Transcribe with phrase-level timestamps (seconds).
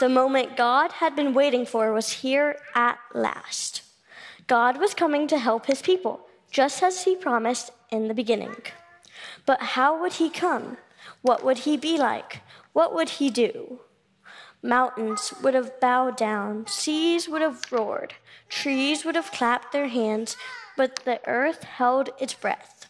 [0.00, 3.82] The moment God had been waiting for was here at last.
[4.48, 8.56] God was coming to help his people, just as he promised in the beginning.
[9.46, 10.78] But how would he come?
[11.22, 12.40] What would he be like?
[12.72, 13.80] What would he do?
[14.62, 18.14] Mountains would have bowed down, seas would have roared,
[18.48, 20.36] trees would have clapped their hands,
[20.76, 22.86] but the earth held its breath.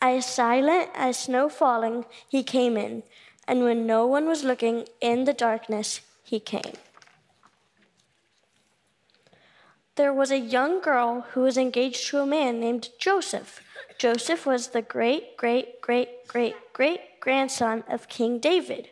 [0.00, 3.02] As silent as snow falling, he came in,
[3.46, 6.74] and when no one was looking in the darkness, he came.
[9.94, 13.62] There was a young girl who was engaged to a man named Joseph.
[13.96, 18.90] Joseph was the great, great, great, great, great grandson of King David.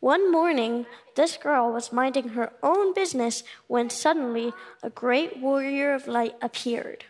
[0.00, 6.06] One morning, this girl was minding her own business when suddenly a great warrior of
[6.06, 7.04] light appeared.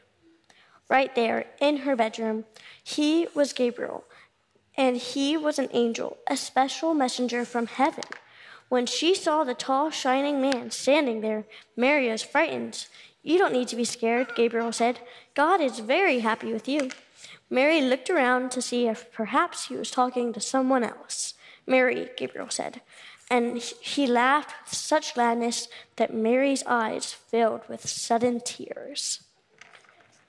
[0.89, 2.47] Right there in her bedroom,
[2.83, 4.05] he was Gabriel,
[4.77, 8.05] and he was an angel, a special messenger from heaven.
[8.69, 11.45] When she saw the tall, shining man standing there,
[11.77, 12.87] Mary was frightened.
[13.23, 15.01] You don't need to be scared, Gabriel said.
[15.35, 16.91] God is very happy with you.
[17.49, 21.35] Mary looked around to see if perhaps he was talking to someone else.
[21.67, 22.81] Mary, Gabriel said.
[23.31, 29.23] And he laughed with such gladness that Mary's eyes filled with sudden tears.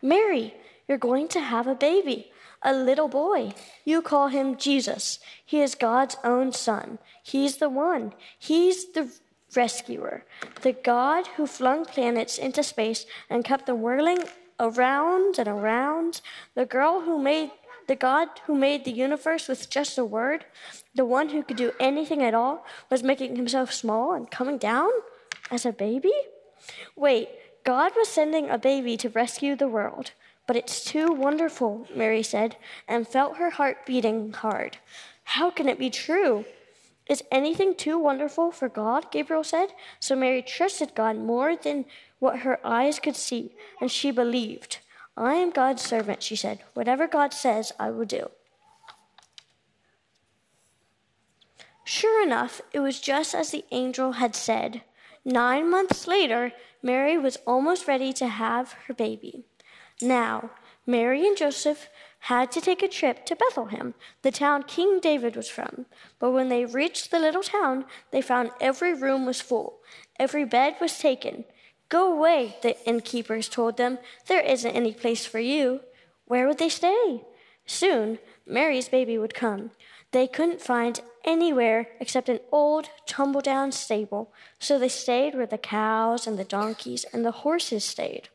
[0.02, 0.56] Mary,
[0.88, 3.54] you're going to have a baby a little boy.
[3.86, 5.20] You call him Jesus.
[5.46, 7.00] He is God's own son.
[7.24, 8.14] He's the one.
[8.38, 9.12] He's the
[9.56, 10.26] rescuer,
[10.62, 14.20] the God who flung planets into space and kept them whirling
[14.60, 16.22] around and around,
[16.56, 17.52] the girl who made
[17.88, 20.44] the God who made the universe with just a word,
[20.94, 24.90] the one who could do anything at all, was making himself small and coming down
[25.50, 26.12] as a baby?
[26.98, 27.30] Wait,
[27.64, 30.12] God was sending a baby to rescue the world.
[30.48, 32.56] But it's too wonderful, Mary said,
[32.88, 34.78] and felt her heart beating hard.
[35.24, 36.46] How can it be true?
[37.10, 39.12] Is anything too wonderful for God?
[39.12, 39.70] Gabriel said.
[40.00, 41.86] So Mary trusted God more than
[42.20, 44.80] what her eyes could see, and she believed.
[45.18, 46.60] I am God's servant, she said.
[46.74, 48.30] Whatever God says, I will do.
[51.84, 54.82] Sure enough, it was just as the angel had said.
[55.24, 59.46] Nine months later, Mary was almost ready to have her baby.
[60.02, 60.52] Now,
[60.86, 65.50] Mary and Joseph had to take a trip to Bethlehem, the town King David was
[65.50, 65.86] from.
[66.20, 69.80] But when they reached the little town, they found every room was full,
[70.20, 71.46] every bed was taken.
[71.90, 73.98] Go away, the innkeepers told them.
[74.28, 75.82] There isn't any place for you.
[76.26, 77.24] Where would they stay?
[77.66, 79.72] Soon, Mary's baby would come.
[80.12, 85.58] They couldn't find anywhere except an old, tumble down stable, so they stayed where the
[85.58, 88.30] cows and the donkeys and the horses stayed.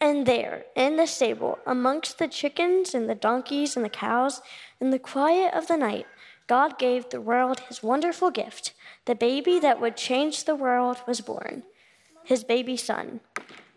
[0.00, 4.40] And there, in the stable, amongst the chickens and the donkeys and the cows,
[4.80, 6.06] in the quiet of the night,
[6.46, 8.72] God gave the world his wonderful gift.
[9.04, 11.64] The baby that would change the world was born,
[12.24, 13.20] his baby son.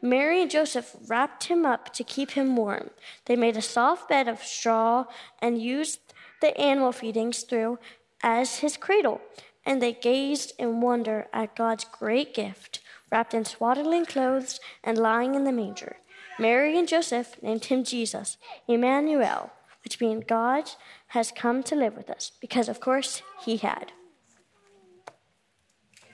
[0.01, 2.89] Mary and Joseph wrapped him up to keep him warm.
[3.25, 5.05] They made a soft bed of straw
[5.39, 5.99] and used
[6.41, 7.79] the animal feedings through
[8.21, 9.21] as his cradle.
[9.65, 15.35] And they gazed in wonder at God's great gift, wrapped in swaddling clothes and lying
[15.35, 15.97] in the manger.
[16.39, 19.51] Mary and Joseph named him Jesus, Emmanuel,
[19.83, 20.71] which means God
[21.07, 23.91] has come to live with us, because of course he had.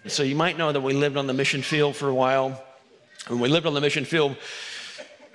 [0.08, 2.64] So you might know that we lived on the mission field for a while.
[3.28, 4.38] When we lived on the mission field,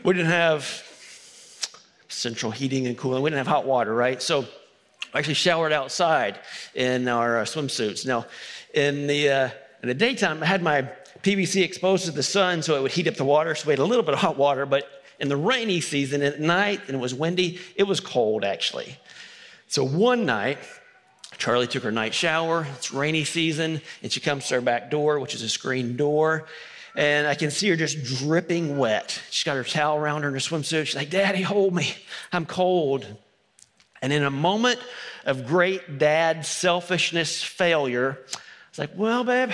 [0.02, 0.64] we didn't have
[2.08, 3.22] central heating and cooling.
[3.22, 4.20] We didn't have hot water, right?
[4.22, 4.46] So
[5.12, 6.40] I actually showered outside
[6.74, 8.06] in our swimsuits.
[8.06, 8.26] Now,
[8.72, 9.50] in the uh,
[9.82, 10.88] in the daytime, I had my
[11.24, 13.54] PVC exposed to the sun so it would heat up the water.
[13.54, 14.86] So we had a little bit of hot water, but
[15.18, 18.96] in the rainy season at night and it was windy, it was cold actually.
[19.68, 20.58] So one night,
[21.38, 22.66] Charlie took her night shower.
[22.76, 26.46] It's rainy season, and she comes to her back door, which is a screen door.
[26.94, 29.20] And I can see her just dripping wet.
[29.30, 30.86] She's got her towel around her in her swimsuit.
[30.86, 31.92] She's like, Daddy, hold me.
[32.32, 33.04] I'm cold.
[34.00, 34.78] And in a moment
[35.24, 38.38] of great dad selfishness failure, I
[38.70, 39.50] was like, Well, babe,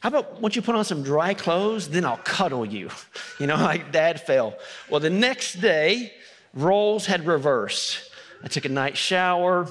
[0.00, 2.90] how about once you put on some dry clothes, then I'll cuddle you?
[3.38, 4.56] You know, like dad fell.
[4.88, 6.14] Well, the next day,
[6.54, 8.10] roles had reversed.
[8.42, 9.68] I took a night shower.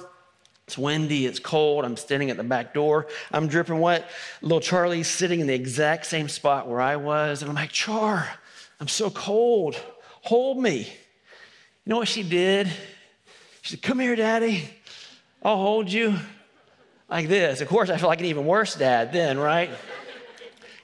[0.68, 1.84] It's windy, it's cold.
[1.84, 3.08] I'm standing at the back door.
[3.32, 4.10] I'm dripping wet.
[4.44, 7.42] Little Charlie's sitting in the exact same spot where I was.
[7.42, 8.28] And I'm like, Char,
[8.80, 9.76] I'm so cold.
[10.22, 10.82] Hold me.
[10.82, 12.68] You know what she did?
[13.62, 14.70] She said, Come here, Daddy.
[15.42, 16.16] I'll hold you.
[17.08, 17.62] Like this.
[17.62, 19.70] Of course, I feel like an even worse dad then, right?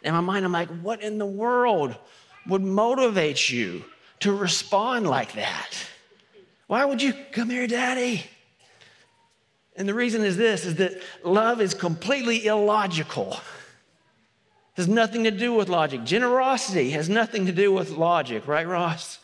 [0.04, 1.96] In my mind, I'm like, What in the world
[2.48, 3.84] would motivate you
[4.22, 5.76] to respond like that?
[6.68, 8.26] Why would you come here, Daddy?
[9.76, 13.34] And the reason is this is that love is completely illogical.
[13.34, 16.04] It has nothing to do with logic.
[16.04, 19.20] Generosity has nothing to do with logic, right, Ross?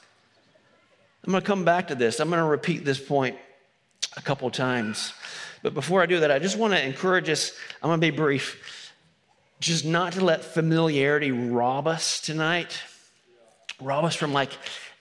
[1.26, 2.20] I'm going to come back to this.
[2.20, 3.38] I'm going to repeat this point
[4.16, 5.14] a couple times.
[5.62, 7.52] But before I do that, I just want to encourage us.
[7.82, 8.77] I'm going to be brief.
[9.60, 12.80] Just not to let familiarity rob us tonight,
[13.82, 14.52] rob us from like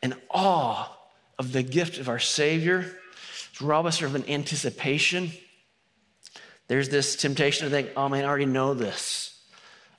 [0.02, 0.90] an awe
[1.38, 2.96] of the gift of our Savior
[3.60, 5.32] rob us of an anticipation.
[6.68, 9.38] There's this temptation to think, oh man, I already know this.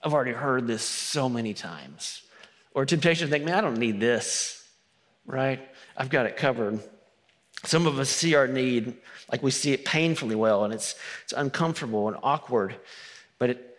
[0.03, 2.21] I've already heard this so many times.
[2.73, 4.63] Or temptation to think, man, I don't need this,
[5.25, 5.59] right?
[5.95, 6.79] I've got it covered.
[7.63, 8.93] Some of us see our need
[9.31, 12.75] like we see it painfully well, and it's, it's uncomfortable and awkward.
[13.39, 13.76] But it,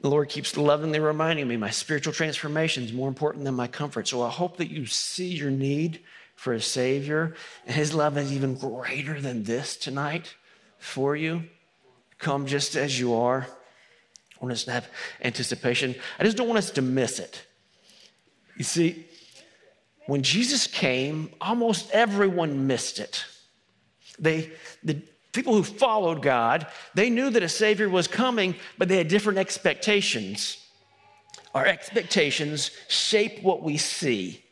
[0.00, 4.06] the Lord keeps lovingly reminding me my spiritual transformation is more important than my comfort.
[4.06, 6.00] So I hope that you see your need
[6.36, 7.34] for a Savior.
[7.66, 10.36] And His love is even greater than this tonight
[10.78, 11.44] for you.
[12.18, 13.48] Come just as you are.
[14.40, 14.88] I want us to have
[15.20, 15.96] anticipation.
[16.18, 17.44] I just don't want us to miss it.
[18.56, 19.04] You see,
[20.06, 23.24] when Jesus came, almost everyone missed it.
[24.18, 24.52] They,
[24.82, 25.02] the
[25.32, 29.38] people who followed God, they knew that a Savior was coming, but they had different
[29.38, 30.64] expectations.
[31.54, 34.42] Our expectations shape what we see.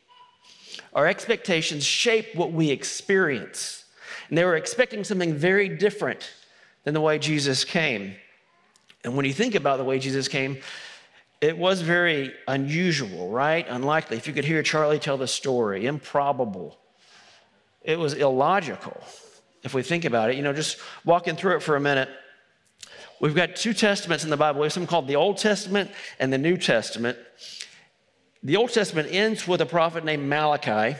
[0.93, 3.85] Our expectations shape what we experience.
[4.29, 6.31] And they were expecting something very different
[6.83, 8.15] than the way Jesus came.
[9.03, 10.57] And when you think about the way Jesus came,
[11.39, 13.65] it was very unusual, right?
[13.69, 14.17] Unlikely.
[14.17, 16.77] If you could hear Charlie tell the story, improbable.
[17.83, 19.01] It was illogical
[19.63, 20.35] if we think about it.
[20.35, 22.09] You know, just walking through it for a minute.
[23.19, 24.61] We've got two testaments in the Bible.
[24.61, 25.89] We have something called the Old Testament
[26.19, 27.17] and the New Testament.
[28.43, 30.97] The Old Testament ends with a prophet named Malachi.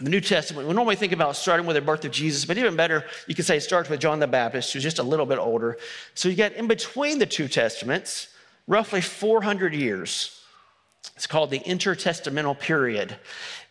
[0.00, 2.74] The New Testament, we normally think about starting with the birth of Jesus, but even
[2.74, 5.38] better, you could say it starts with John the Baptist, who's just a little bit
[5.38, 5.76] older.
[6.14, 8.28] So you get in between the two testaments,
[8.66, 10.42] roughly 400 years.
[11.16, 13.16] It's called the intertestamental period.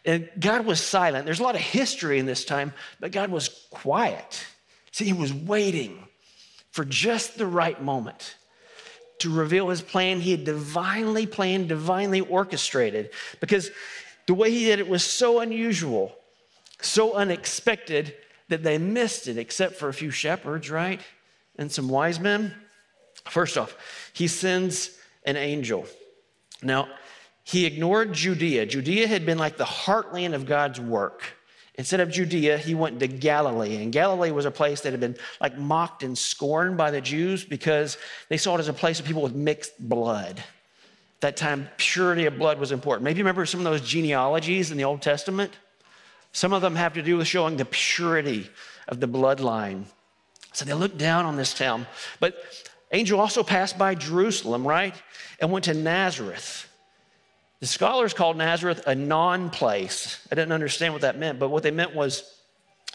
[0.06, 1.26] And God was silent.
[1.26, 4.46] There's a lot of history in this time, but God was quiet.
[4.92, 6.08] See, He was waiting
[6.72, 8.36] for just the right moment
[9.20, 10.20] to reveal his plan.
[10.20, 13.10] He had divinely planned, divinely orchestrated,
[13.40, 13.70] because
[14.28, 16.16] the way he did it was so unusual,
[16.82, 18.16] so unexpected
[18.48, 21.02] that they missed it, except for a few shepherds, right?
[21.58, 22.54] And some wise men.
[23.26, 23.76] First off,
[24.14, 24.92] he sends
[25.26, 25.86] an angel.
[26.64, 26.88] Now,
[27.50, 28.68] he ignored Judea.
[28.68, 31.24] Judea had been like the heartland of God's work.
[31.74, 33.82] Instead of Judea, he went to Galilee.
[33.82, 37.44] And Galilee was a place that had been like mocked and scorned by the Jews
[37.44, 37.98] because
[38.28, 40.38] they saw it as a place of people with mixed blood.
[40.38, 43.04] At that time, purity of blood was important.
[43.04, 45.52] Maybe you remember some of those genealogies in the Old Testament?
[46.32, 48.48] Some of them have to do with showing the purity
[48.88, 49.86] of the bloodline.
[50.54, 51.88] So they looked down on this town.
[52.20, 52.38] But
[52.92, 54.94] angel also passed by Jerusalem, right?
[55.40, 56.69] And went to Nazareth.
[57.60, 60.26] The scholars called Nazareth a non place.
[60.32, 62.36] I didn't understand what that meant, but what they meant was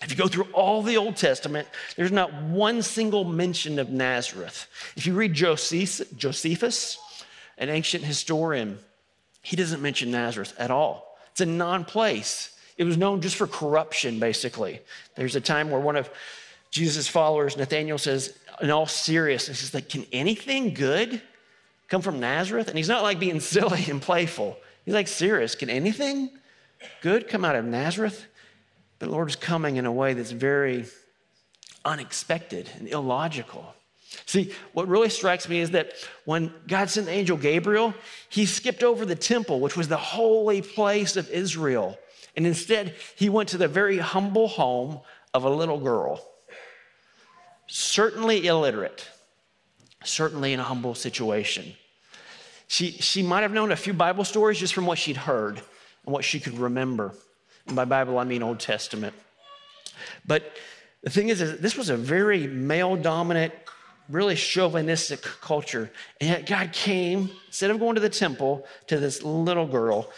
[0.02, 4.66] if you go through all the Old Testament, there's not one single mention of Nazareth.
[4.97, 6.99] If you read Josephus,
[7.59, 8.78] an ancient historian,
[9.42, 11.18] he doesn't mention Nazareth at all.
[11.33, 12.56] It's a non place.
[12.76, 14.80] It was known just for corruption, basically.
[15.14, 16.11] There's a time where one of
[16.71, 21.23] Jesus' followers, Nathaniel, says, in all seriousness, he's like, Can anything good
[21.88, 22.69] come from Nazareth?
[22.69, 24.57] And he's not like being silly and playful.
[24.85, 25.55] He's like serious.
[25.55, 26.31] Can anything
[27.00, 28.26] good come out of Nazareth?
[28.99, 30.87] But the Lord is coming in a way that's very
[31.85, 33.75] unexpected and illogical.
[34.26, 35.93] See, what really strikes me is that
[36.25, 37.95] when God sent the angel Gabriel,
[38.29, 41.99] he skipped over the temple, which was the holy place of Israel.
[42.37, 45.00] And instead, he went to the very humble home
[45.33, 46.25] of a little girl,
[47.67, 49.09] certainly illiterate,
[50.04, 51.75] certainly in a humble situation.
[52.68, 56.12] She, she might have known a few Bible stories just from what she'd heard and
[56.12, 57.14] what she could remember.
[57.66, 59.14] And by Bible, I mean Old Testament.
[60.26, 60.52] But
[61.02, 63.52] the thing is, is this was a very male dominant,
[64.08, 65.90] really chauvinistic culture.
[66.20, 70.11] And yet God came, instead of going to the temple, to this little girl.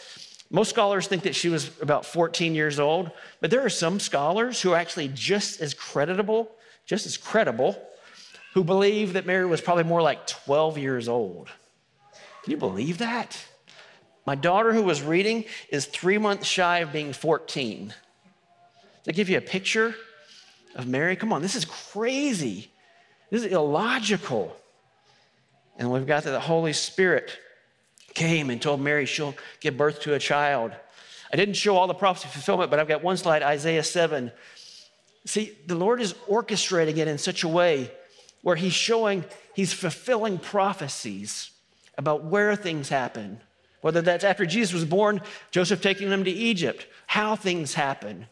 [0.50, 4.60] Most scholars think that she was about 14 years old, but there are some scholars
[4.60, 6.48] who are actually just as creditable,
[6.84, 7.76] just as credible,
[8.56, 11.50] who believe that Mary was probably more like 12 years old.
[12.42, 13.38] Can you believe that?
[14.24, 17.92] My daughter, who was reading, is three months shy of being 14.
[19.04, 19.94] To give you a picture
[20.74, 22.70] of Mary, come on, this is crazy.
[23.28, 24.56] This is illogical.
[25.76, 27.38] And we've got that the Holy Spirit
[28.14, 30.72] came and told Mary she'll give birth to a child.
[31.30, 34.32] I didn't show all the prophecy fulfillment, but I've got one slide, Isaiah 7.
[35.26, 37.90] See, the Lord is orchestrating it in such a way
[38.46, 39.24] where He's showing,
[39.56, 41.50] He's fulfilling prophecies
[41.98, 43.40] about where things happen.
[43.80, 48.28] Whether that's after Jesus was born, Joseph taking them to Egypt, how things happen,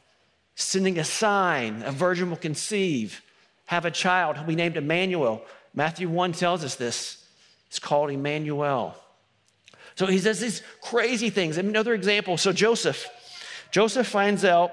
[0.55, 3.23] sending a sign, a virgin will conceive,
[3.67, 5.43] have a child, he'll be named Emmanuel.
[5.75, 7.27] Matthew 1 tells us this.
[7.67, 8.95] It's called Emmanuel.
[9.97, 11.59] So he says these crazy things.
[11.59, 12.37] Another example.
[12.37, 13.09] So Joseph,
[13.73, 14.71] Joseph finds out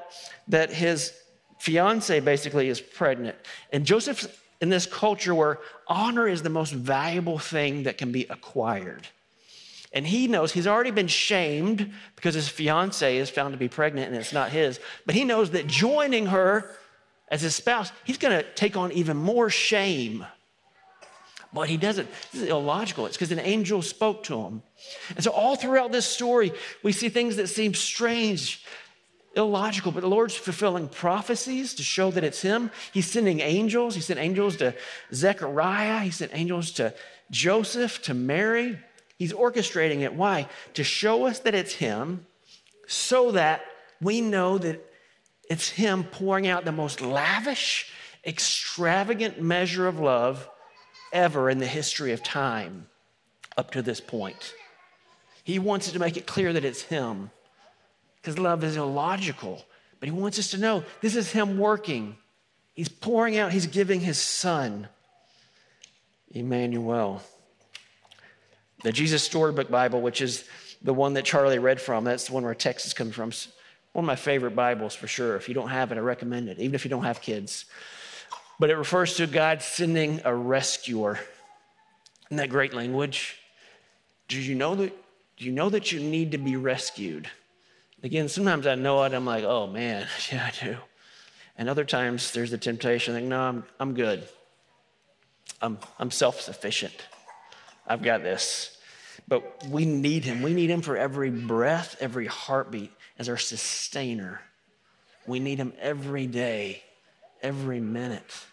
[0.50, 1.13] that his
[1.57, 3.38] fiance basically is pregnant.
[3.74, 4.27] And Joseph's
[4.62, 9.08] in this culture where honor is the most valuable thing that can be acquired.
[9.94, 14.08] And he knows he's already been shamed because his fiance is found to be pregnant
[14.08, 14.80] and it's not his.
[15.06, 16.74] But he knows that joining her
[17.27, 20.25] as his spouse, he's going to take on even more shame.
[21.53, 22.08] But he doesn't.
[22.32, 23.06] This is illogical.
[23.06, 24.63] It's because an angel spoke to him.
[25.15, 28.63] And so, all throughout this story, we see things that seem strange,
[29.35, 32.71] illogical, but the Lord's fulfilling prophecies to show that it's Him.
[32.91, 33.95] He's sending angels.
[33.95, 34.75] He sent angels to
[35.13, 36.93] Zechariah, He sent angels to
[37.29, 38.77] Joseph, to Mary.
[39.17, 40.13] He's orchestrating it.
[40.13, 40.47] Why?
[40.73, 42.25] To show us that it's Him
[42.88, 43.61] so that
[44.01, 44.85] we know that
[45.50, 47.91] it's Him pouring out the most lavish,
[48.25, 50.50] extravagant measure of love
[51.13, 52.88] ever in the history of time
[53.57, 54.53] up to this point.
[55.43, 57.31] He wants to make it clear that it's Him
[58.22, 59.66] because love is illogical.
[60.00, 62.16] But He wants us to know this is Him working.
[62.74, 64.88] He's pouring out, He's giving His Son,
[66.32, 67.22] Emmanuel.
[68.84, 70.46] The Jesus Storybook Bible, which is
[70.82, 73.32] the one that Charlie read from, that's the one where Texas comes from.
[73.94, 75.36] One of my favorite Bibles for sure.
[75.36, 77.66] If you don't have it, I recommend it, even if you don't have kids.
[78.58, 81.20] But it refers to God sending a rescuer.
[82.28, 83.38] Isn't that great language?
[84.28, 84.96] Do you know that,
[85.38, 87.30] do you know that you need to be rescued?
[88.03, 90.77] Again, sometimes I know it, I'm like, oh man, yeah, I do.
[91.58, 94.27] And other times there's the temptation, like, no, I'm, I'm good.
[95.62, 96.96] I'm, I'm self sufficient.
[97.86, 98.77] I've got this.
[99.27, 100.41] But we need him.
[100.41, 104.41] We need him for every breath, every heartbeat as our sustainer.
[105.27, 106.84] We need him every day,
[107.41, 108.46] every minute.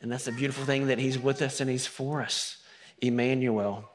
[0.00, 2.56] And that's the beautiful thing that he's with us and he's for us.
[3.00, 3.90] Emmanuel.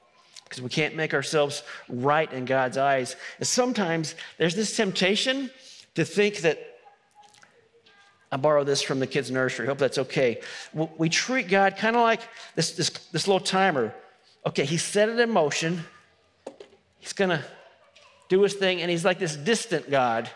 [0.46, 3.16] Because we can't make ourselves right in God's eyes.
[3.40, 5.50] And sometimes there's this temptation
[5.96, 6.60] to think that
[8.32, 9.68] I borrow this from the kids' nursery.
[9.68, 10.42] Hope that's okay.
[10.74, 12.22] We treat God kind of like
[12.56, 13.94] this, this, this little timer
[14.46, 15.84] okay, he set it in motion.
[17.00, 17.44] He's going to
[18.30, 20.30] do his thing, and he's like this distant God.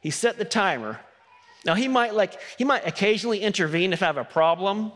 [0.00, 1.00] He set the timer.
[1.64, 4.90] Now he might like he might occasionally intervene if I have a problem.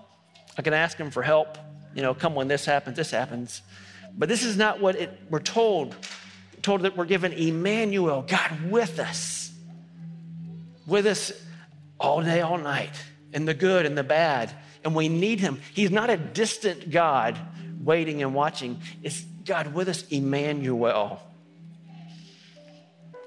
[0.59, 1.59] I can ask him for help.
[1.97, 3.63] You know, come when this happens, this happens.
[4.17, 5.97] But this is not what it, we're told.
[6.61, 9.51] Told that we're given Emmanuel, God with us,
[10.87, 11.33] with us
[11.99, 12.93] all day, all night,
[13.33, 14.53] in the good and the bad.
[14.85, 15.59] And we need him.
[15.73, 17.39] He's not a distant God
[17.83, 18.83] waiting and watching.
[19.03, 21.23] It's God with us, Emmanuel.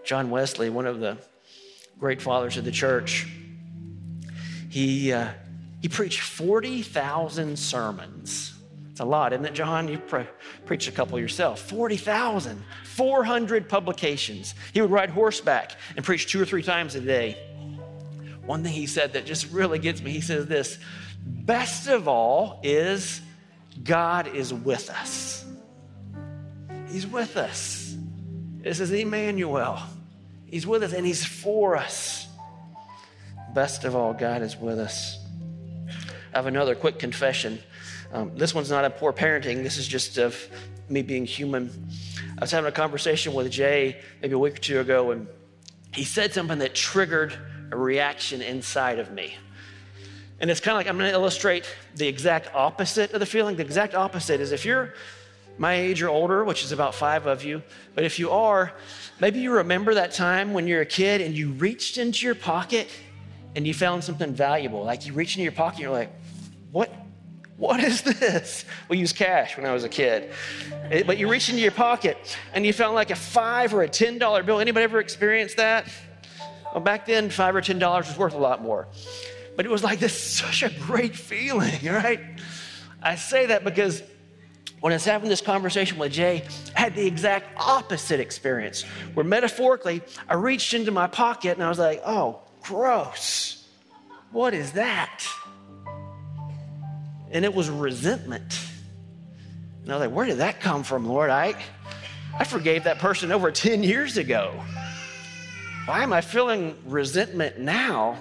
[0.05, 1.17] John Wesley, one of the
[1.99, 3.27] great fathers of the church,
[4.69, 5.29] he, uh,
[5.81, 8.58] he preached 40,000 sermons.
[8.99, 9.87] It's a lot, isn't it, John?
[9.87, 10.27] You pre-
[10.65, 11.61] preached a couple yourself.
[11.61, 14.53] 40,000, 400 publications.
[14.73, 17.37] He would ride horseback and preach two or three times a day.
[18.45, 20.79] One thing he said that just really gets me, he says this
[21.25, 23.21] best of all is
[23.81, 25.45] God is with us.
[26.91, 27.95] He's with us.
[28.57, 29.79] This is Emmanuel.
[30.45, 32.27] He's with us and He's for us.
[33.53, 35.17] Best of all, God is with us.
[36.33, 37.59] I have another quick confession.
[38.11, 40.35] Um, this one's not a poor parenting, this is just of
[40.89, 41.87] me being human.
[42.37, 45.27] I was having a conversation with Jay maybe a week or two ago, and
[45.93, 47.33] he said something that triggered
[47.71, 49.35] a reaction inside of me.
[50.39, 53.57] And it's kind of like I'm going to illustrate the exact opposite of the feeling.
[53.57, 54.93] The exact opposite is if you're
[55.57, 57.61] my age or older, which is about five of you,
[57.93, 58.73] but if you are,
[59.19, 62.87] maybe you remember that time when you're a kid and you reached into your pocket
[63.55, 64.83] and you found something valuable.
[64.83, 66.11] Like you reach into your pocket and you're like,
[66.71, 66.89] what?
[67.59, 68.63] What is this?
[68.87, 70.31] We used cash when I was a kid.
[70.89, 73.89] It, but you reach into your pocket and you found like a five or a
[73.89, 74.61] ten dollar bill.
[74.61, 75.91] Anybody ever experienced that?
[76.73, 78.87] Well, back then, five or ten dollars was worth a lot more.
[79.57, 82.21] But it was like this such a great feeling, right?
[83.03, 84.03] I say that because
[84.79, 86.45] when I was having this conversation with Jay,
[86.77, 91.67] I had the exact opposite experience where metaphorically, I reached into my pocket and I
[91.67, 93.67] was like, oh, gross.
[94.31, 95.27] What is that?
[97.31, 98.59] And it was resentment.
[99.83, 101.29] And I was like, where did that come from, Lord?
[101.29, 101.55] I,
[102.37, 104.53] I forgave that person over 10 years ago.
[105.85, 108.17] Why am I feeling resentment now?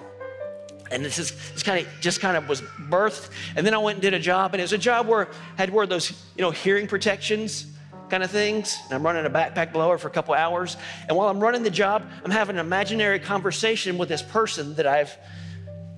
[0.91, 3.29] And this is this kind of just kind of was birthed.
[3.55, 5.61] And then I went and did a job, and it was a job where I
[5.61, 7.67] had wore those, you know, hearing protections
[8.09, 8.79] kind of things.
[8.85, 10.77] And I'm running a backpack blower for a couple hours.
[11.07, 14.87] And while I'm running the job, I'm having an imaginary conversation with this person that
[14.87, 15.15] I've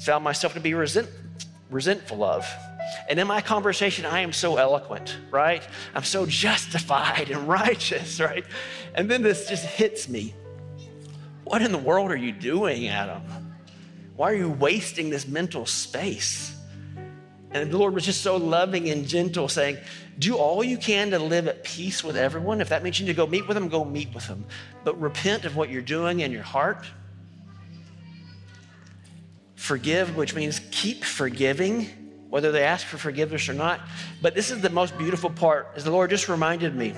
[0.01, 1.09] found myself to be resent,
[1.71, 2.45] resentful of.
[3.09, 5.65] And in my conversation, I am so eloquent, right?
[5.95, 8.45] I'm so justified and righteous, right?
[8.93, 10.33] And then this just hits me.
[11.43, 13.23] What in the world are you doing, Adam?
[14.15, 16.55] Why are you wasting this mental space?
[17.53, 19.77] And the Lord was just so loving and gentle, saying,
[20.19, 22.61] Do all you can to live at peace with everyone.
[22.61, 24.45] If that means you need to go meet with them, go meet with them.
[24.83, 26.85] But repent of what you're doing in your heart.
[29.61, 31.85] Forgive, which means keep forgiving,
[32.31, 33.79] whether they ask for forgiveness or not.
[34.19, 36.95] But this is the most beautiful part, as the Lord just reminded me.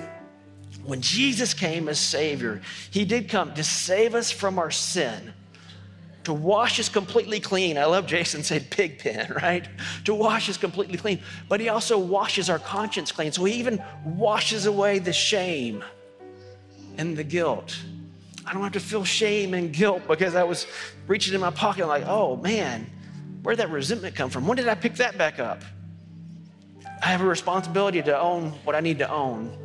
[0.82, 5.34] When Jesus came as Savior, He did come to save us from our sin
[6.24, 7.76] to wash us completely clean.
[7.76, 9.68] I love Jason said pig pen, right?
[10.06, 11.20] To wash us completely clean.
[11.50, 13.30] But he also washes our conscience clean.
[13.30, 15.84] So he even washes away the shame
[16.96, 17.76] and the guilt.
[18.46, 20.66] I don't have to feel shame and guilt because I was
[21.06, 22.86] reaching in my pocket like, oh man,
[23.42, 24.46] where'd that resentment come from?
[24.46, 25.62] When did I pick that back up?
[27.02, 29.56] I have a responsibility to own what I need to own,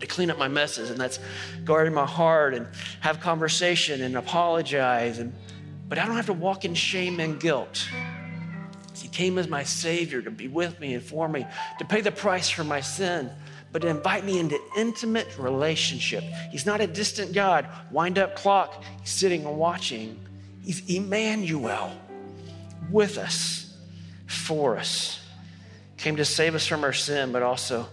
[0.00, 1.18] to clean up my messes, and that's
[1.64, 2.66] guarding my heart and
[3.00, 5.32] have conversation and apologize and
[5.88, 7.88] but I don't have to walk in shame and guilt.
[8.96, 11.46] He came as my Savior to be with me and for me,
[11.78, 13.30] to pay the price for my sin,
[13.74, 16.22] but to invite me into intimate relationship.
[16.52, 20.24] He's not a distant God, wind up clock, he's sitting and watching.
[20.62, 21.90] He's Emmanuel
[22.88, 23.76] with us,
[24.28, 25.20] for us.
[25.96, 27.88] Came to save us from our sin, but also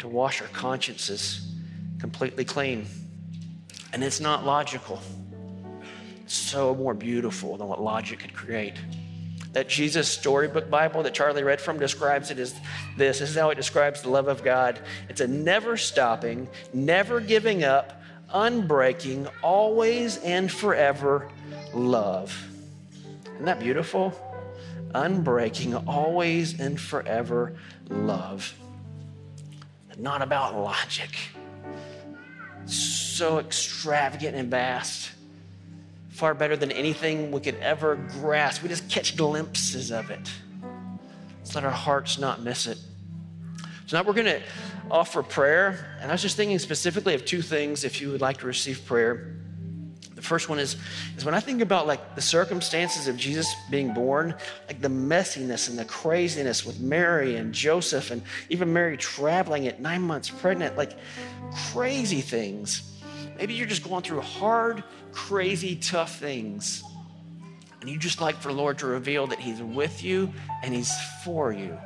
[0.00, 1.50] to wash our consciences
[1.98, 2.84] completely clean.
[3.94, 5.00] And it's not logical
[6.24, 8.74] It's so more beautiful than what logic could create.
[9.52, 12.54] That Jesus storybook Bible that Charlie read from describes it as
[12.96, 13.20] this.
[13.20, 14.80] This is how it describes the love of God.
[15.08, 21.28] It's a never stopping, never giving up, unbreaking, always and forever
[21.74, 22.48] love.
[23.34, 24.12] Isn't that beautiful?
[24.94, 27.54] Unbreaking, always and forever
[27.88, 28.54] love.
[29.98, 31.18] Not about logic.
[32.64, 35.10] So extravagant and vast
[36.22, 38.62] far better than anything we could ever grasp.
[38.62, 40.30] We just catch glimpses of it.
[41.38, 42.78] Let's let our hearts not miss it.
[43.86, 44.40] So now we're going to
[44.88, 45.98] offer prayer.
[46.00, 48.86] And I was just thinking specifically of two things if you would like to receive
[48.86, 49.34] prayer.
[50.14, 50.76] The first one is,
[51.16, 54.36] is when I think about like the circumstances of Jesus being born,
[54.68, 59.80] like the messiness and the craziness with Mary and Joseph, and even Mary traveling at
[59.80, 60.92] nine months pregnant, like
[61.72, 62.91] crazy things.
[63.42, 66.84] Maybe you're just going through hard, crazy, tough things.
[67.80, 70.92] And you just like for the Lord to reveal that He's with you and He's
[71.24, 71.76] for you.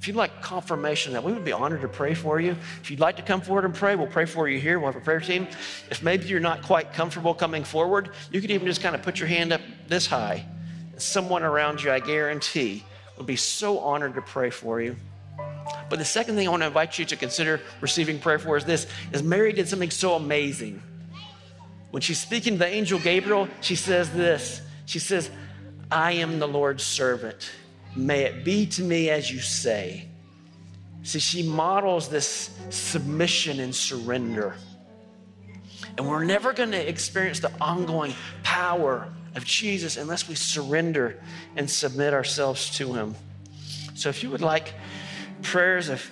[0.00, 2.56] If you'd like confirmation that, we would be honored to pray for you.
[2.82, 4.80] If you'd like to come forward and pray, we'll pray for you here.
[4.80, 5.46] We'll have a prayer team.
[5.88, 9.20] If maybe you're not quite comfortable coming forward, you could even just kind of put
[9.20, 10.44] your hand up this high.
[10.96, 12.82] Someone around you, I guarantee,
[13.18, 14.96] would be so honored to pray for you.
[15.88, 18.64] But the second thing I want to invite you to consider receiving prayer for is
[18.64, 20.82] this is Mary did something so amazing.
[21.90, 24.60] When she's speaking to the angel Gabriel, she says this.
[24.86, 25.30] She says,
[25.90, 27.50] I am the Lord's servant.
[27.94, 30.08] May it be to me as you say.
[31.02, 34.56] See, she models this submission and surrender.
[35.96, 41.22] And we're never going to experience the ongoing power of Jesus unless we surrender
[41.54, 43.14] and submit ourselves to Him.
[43.94, 44.74] So if you would like
[45.46, 46.08] prayers of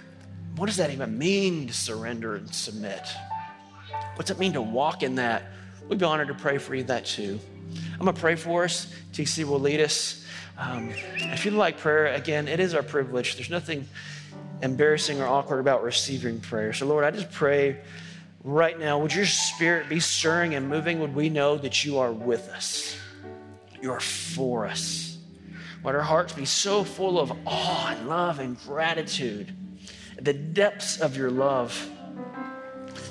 [0.57, 3.03] what does that even mean to surrender and submit?
[4.15, 5.45] What's it mean to walk in that?
[5.89, 7.39] We'd be honored to pray for you that too.
[7.95, 8.93] I'm going to pray for us.
[9.13, 10.25] TC will lead us.
[10.57, 13.35] Um, if you'd like prayer, again, it is our privilege.
[13.35, 13.89] There's nothing
[14.63, 16.73] embarrassing or awkward about receiving prayer.
[16.73, 17.81] So, Lord, I just pray
[18.45, 21.01] right now, would your spirit be stirring and moving?
[21.01, 22.97] Would we know that you are with us?
[23.83, 25.14] You are for us.
[25.85, 29.55] Would our hearts be so full of awe and love and gratitude,
[30.19, 31.91] the depths of your love,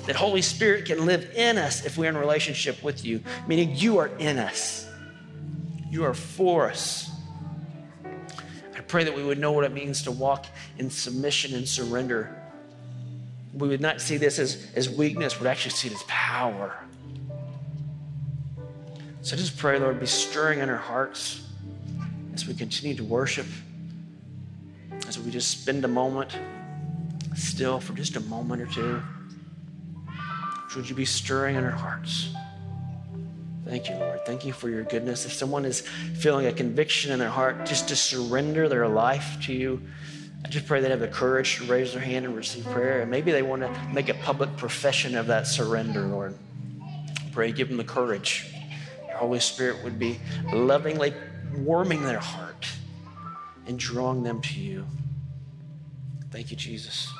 [0.06, 3.98] that Holy Spirit can live in us if we're in relationship with you, meaning you
[3.98, 4.88] are in us,
[5.88, 7.10] you are for us.
[8.74, 12.36] I pray that we would know what it means to walk in submission and surrender.
[13.52, 16.74] We would not see this as, as weakness, we'd actually see it as power.
[19.22, 21.44] So just pray, Lord, be stirring in our hearts
[22.34, 23.46] as we continue to worship,
[25.06, 26.36] as we just spend a moment
[27.36, 29.00] still for just a moment or two.
[30.74, 32.34] Would you be stirring in our hearts?
[33.64, 34.26] Thank you, Lord.
[34.26, 35.24] Thank you for your goodness.
[35.24, 35.82] If someone is
[36.16, 39.80] feeling a conviction in their heart just to surrender their life to you,
[40.44, 43.00] I just pray they have the courage to raise their hand and receive prayer.
[43.00, 46.36] And maybe they want to make a public profession of that surrender, Lord.
[47.32, 48.52] Pray, give them the courage.
[49.08, 50.18] Your Holy Spirit would be
[50.52, 51.14] lovingly
[51.58, 52.68] warming their heart
[53.66, 54.86] and drawing them to you.
[56.30, 57.12] Thank you, Jesus.